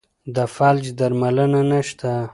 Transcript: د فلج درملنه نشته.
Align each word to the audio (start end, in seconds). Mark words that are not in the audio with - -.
د 0.35 0.37
فلج 0.55 0.85
درملنه 0.99 1.61
نشته. 1.71 2.11